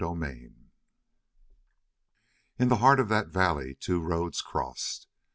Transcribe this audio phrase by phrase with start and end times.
[0.03, 0.51] CHAPTER 20
[2.57, 5.05] In the heart of that valley two roads crossed.